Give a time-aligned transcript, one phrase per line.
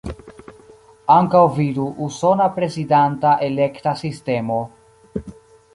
[1.15, 4.61] Ankaŭ vidu Usona Prezidanta Elekta Sistemo.